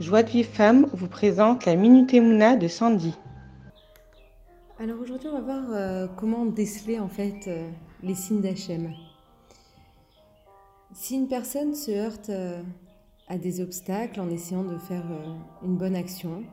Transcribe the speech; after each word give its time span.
Joie 0.00 0.22
de 0.22 0.28
vie 0.28 0.44
femme 0.44 0.86
vous 0.92 1.08
présente 1.08 1.66
la 1.66 1.74
Minute 1.74 2.14
Emouna 2.14 2.54
de 2.54 2.68
Sandy. 2.68 3.16
Alors 4.78 5.00
aujourd'hui, 5.00 5.28
on 5.28 5.40
va 5.40 5.40
voir 5.40 5.64
euh, 5.72 6.06
comment 6.16 6.46
déceler 6.46 7.00
en 7.00 7.08
fait 7.08 7.48
euh, 7.48 7.68
les 8.04 8.14
signes 8.14 8.40
d'Hachem. 8.40 8.92
Si 10.92 11.16
une 11.16 11.26
personne 11.26 11.74
se 11.74 11.90
heurte 11.90 12.30
euh, 12.30 12.62
à 13.26 13.38
des 13.38 13.60
obstacles 13.60 14.20
en 14.20 14.30
essayant 14.30 14.62
de 14.62 14.78
faire 14.78 15.04
une 15.64 15.76
bonne 15.76 15.96
action, 15.96 16.44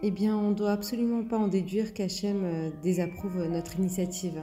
eh 0.00 0.10
bien, 0.10 0.34
on 0.34 0.48
ne 0.48 0.54
doit 0.54 0.72
absolument 0.72 1.24
pas 1.24 1.36
en 1.36 1.48
déduire 1.48 1.92
qu'Hachem 1.92 2.72
désapprouve 2.82 3.36
notre 3.48 3.78
initiative. 3.78 4.42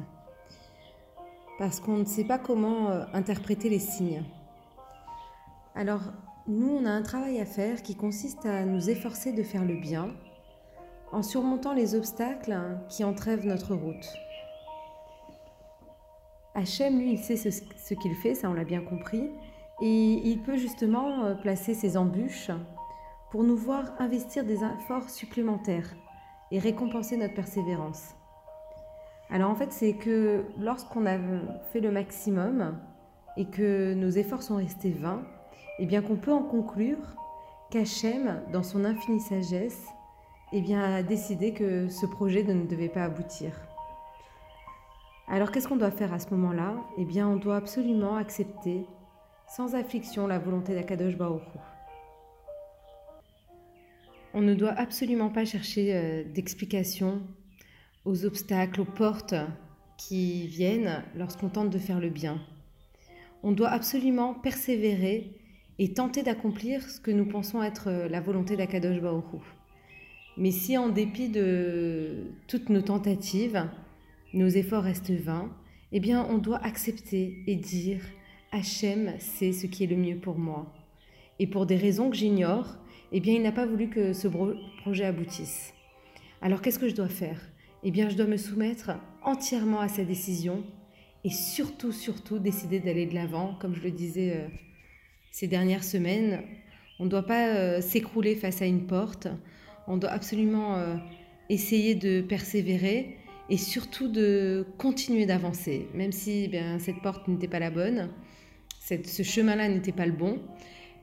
Parce 1.58 1.80
qu'on 1.80 1.98
ne 1.98 2.06
sait 2.06 2.26
pas 2.26 2.38
comment 2.38 2.92
interpréter 3.12 3.70
les 3.70 3.80
signes. 3.80 4.24
Alors, 5.74 6.02
nous, 6.50 6.78
on 6.82 6.86
a 6.86 6.90
un 6.90 7.04
travail 7.04 7.40
à 7.40 7.46
faire 7.46 7.84
qui 7.84 7.96
consiste 7.96 8.44
à 8.48 8.66
nous 8.66 8.90
efforcer 8.90 9.32
de 9.32 9.44
faire 9.44 9.64
le 9.64 9.76
bien 9.76 10.16
en 11.12 11.22
surmontant 11.22 11.74
les 11.74 11.94
obstacles 11.94 12.58
qui 12.90 13.04
entrèvent 13.04 13.46
notre 13.46 13.76
route. 13.76 14.14
Hachem, 16.56 17.00
lui, 17.00 17.14
il 17.14 17.20
sait 17.20 17.36
ce, 17.38 17.94
qu'il 17.94 18.16
fait, 18.16 18.34
ça 18.34 18.50
on 18.50 18.54
l'a 18.54 18.64
bien 18.64 18.82
compris, 18.82 19.30
et 19.82 20.14
il 20.28 20.42
peut 20.42 20.58
justement 20.58 21.24
euh, 21.24 21.36
placer 21.36 21.76
ses 21.76 21.98
embûches 21.98 22.52
pour 23.32 23.44
nous 23.44 23.56
voir 23.56 23.94
investir 24.00 24.44
des 24.44 24.58
efforts 24.64 25.10
supplémentaires 25.10 25.96
et 26.52 26.58
récompenser 26.58 27.16
notre 27.16 27.36
persévérance. 27.36 28.16
Alors 29.30 29.52
en 29.52 29.56
fait, 29.56 29.72
c'est 29.72 29.94
que 29.94 30.46
lorsqu'on 30.58 31.06
a 31.06 31.18
fait 31.72 31.80
le 31.80 31.92
maximum 31.92 32.80
et 33.38 33.46
que 33.46 33.94
nos 33.94 34.10
efforts 34.10 34.42
sont 34.42 34.56
restés 34.56 34.92
vains, 34.92 35.24
eh 35.80 35.86
bien 35.86 36.02
qu'on 36.02 36.18
peut 36.18 36.34
en 36.34 36.44
conclure 36.44 36.98
qu'Hachem, 37.72 38.42
dans 38.52 38.64
son 38.64 38.84
infinie 38.84 39.22
sagesse, 39.22 39.88
eh 40.52 40.62
bien, 40.62 40.82
a 40.82 41.04
décidé 41.04 41.54
que 41.54 41.88
ce 41.88 42.06
projet 42.06 42.44
ne 42.44 42.66
devait 42.66 42.90
pas 42.90 43.06
aboutir. 43.06 43.54
Alors 45.28 45.52
qu'est-ce 45.52 45.68
qu'on 45.68 45.78
doit 45.78 45.92
faire 45.92 46.12
à 46.12 46.20
ce 46.20 46.32
moment-là? 46.32 46.76
Eh 46.98 47.06
bien, 47.06 47.28
on 47.28 47.36
doit 47.36 47.56
absolument 47.56 48.18
accepter 48.18 48.86
sans 49.48 49.74
affliction 49.76 50.28
la 50.28 50.38
volonté 50.38 50.76
d'Akadosh 50.76 51.16
Baruch 51.16 51.44
On 54.34 54.42
ne 54.42 54.54
doit 54.56 54.72
absolument 54.72 55.30
pas 55.30 55.46
chercher 55.46 55.96
euh, 55.96 56.24
d'explications 56.24 57.22
aux 58.06 58.26
obstacles, 58.26 58.82
aux 58.82 58.86
portes 58.86 59.36
qui 59.98 60.48
viennent 60.48 61.04
lorsqu'on 61.16 61.50
tente 61.50 61.70
de 61.70 61.80
faire 61.80 62.00
le 62.00 62.10
bien. 62.10 62.42
On 63.44 63.52
doit 63.52 63.70
absolument 63.70 64.34
persévérer 64.34 65.39
et 65.80 65.94
tenter 65.94 66.24
d'accomplir 66.24 66.88
ce 66.90 67.00
que 67.00 67.10
nous 67.10 67.26
pensons 67.26 67.64
être 67.64 67.88
euh, 67.88 68.10
la 68.10 68.20
volonté 68.20 68.58
d'Akadosh 68.58 69.00
Baoru. 69.00 69.40
Mais 70.38 70.52
si 70.52 70.78
en 70.78 70.90
dépit 70.90 71.30
de 71.30 72.34
toutes 72.48 72.70
nos 72.70 72.82
tentatives, 72.82 73.66
nos 74.34 74.48
efforts 74.48 74.84
restent 74.84 75.12
vains, 75.12 75.50
eh 75.92 76.02
bien 76.02 76.28
on 76.30 76.38
doit 76.38 76.64
accepter 76.64 77.44
et 77.48 77.56
dire 77.56 78.02
Hachem 78.52 79.14
sait 79.20 79.54
ce 79.54 79.68
qui 79.68 79.86
est 79.86 79.88
le 79.88 79.96
mieux 79.96 80.18
pour 80.18 80.38
moi. 80.38 80.74
Et 81.40 81.48
pour 81.48 81.66
des 81.66 81.78
raisons 81.78 82.10
que 82.10 82.18
j'ignore, 82.18 82.78
eh 83.12 83.22
bien 83.22 83.34
il 83.34 83.42
n'a 83.42 83.52
pas 83.54 83.66
voulu 83.66 83.90
que 83.90 84.12
ce 84.12 84.28
projet 84.82 85.06
aboutisse. 85.06 85.74
Alors 86.42 86.62
qu'est-ce 86.62 86.80
que 86.80 86.90
je 86.90 86.96
dois 86.96 87.10
faire? 87.10 87.40
Eh 87.84 87.92
bien 87.92 88.10
je 88.10 88.18
dois 88.18 88.28
me 88.28 88.38
soumettre 88.38 88.92
entièrement 89.24 89.80
à 89.80 89.88
sa 89.88 90.04
décision 90.04 90.64
et 91.24 91.30
surtout, 91.30 91.94
surtout 91.94 92.40
décider 92.40 92.80
d'aller 92.80 93.06
de 93.06 93.16
l'avant, 93.16 93.56
comme 93.60 93.76
je 93.76 93.82
le 93.82 93.92
disais 93.92 94.38
euh, 94.38 94.48
ces 95.32 95.48
dernières 95.48 95.84
semaines. 95.84 96.42
On 97.00 97.06
ne 97.06 97.10
doit 97.10 97.26
pas 97.26 97.50
euh, 97.50 97.82
s'écrouler 97.82 98.36
face 98.36 98.62
à 98.62 98.66
une 98.66 98.86
porte. 98.88 99.28
On 99.88 99.98
doit 99.98 100.12
absolument 100.12 100.76
euh, 100.76 100.96
essayer 101.50 101.96
de 101.96 102.22
persévérer 102.22 103.18
et 103.50 103.58
surtout 103.58 104.08
de 104.08 104.66
continuer 104.78 105.26
d'avancer, 105.26 105.88
même 105.96 106.12
si 106.12 106.48
bien, 106.48 106.78
cette 106.78 107.02
porte 107.02 107.28
n'était 107.28 107.48
pas 107.48 107.60
la 107.60 107.72
bonne, 107.72 108.10
ce 108.80 109.24
chemin-là 109.24 109.70
n'était 109.70 109.92
pas 109.92 110.06
le 110.06 110.12
bon, 110.12 110.40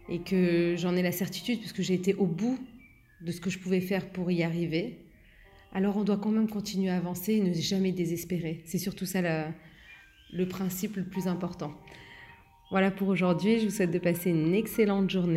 et 0.09 0.21
que 0.21 0.77
j'en 0.77 0.95
ai 0.95 1.03
la 1.03 1.13
certitude 1.13 1.59
puisque 1.59 1.83
j'ai 1.83 1.95
été 1.95 2.15
au 2.15 2.27
bout 2.27 2.59
de 3.21 3.33
ce 3.33 3.41
que 3.41 3.51
je 3.51 3.59
pouvais 3.59 3.81
faire 3.81 4.09
pour 4.11 4.31
y 4.31 4.43
arriver. 4.45 4.99
Alors 5.73 5.97
on 5.97 6.05
doit 6.05 6.19
quand 6.19 6.31
même 6.31 6.49
continuer 6.49 6.91
à 6.91 6.97
avancer 6.97 7.35
et 7.35 7.41
ne 7.41 7.53
jamais 7.53 7.91
désespérer. 7.91 8.63
C'est 8.65 8.79
surtout 8.79 9.07
ça 9.07 9.21
le 10.33 10.49
principe 10.49 10.97
le 10.97 11.05
plus 11.05 11.27
important. 11.27 11.75
Voilà 12.71 12.91
pour 12.91 13.07
aujourd'hui, 13.09 13.61
je 13.61 13.67
vous 13.67 13.71
souhaite 13.71 13.93
de 13.93 13.99
passer 14.01 14.31
une 14.31 14.53
excellente 14.53 15.09
journée. 15.09 15.35